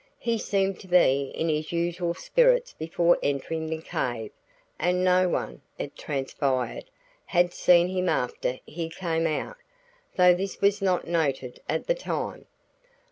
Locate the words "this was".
10.33-10.81